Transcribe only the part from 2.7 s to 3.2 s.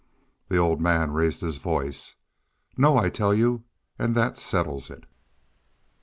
"No, I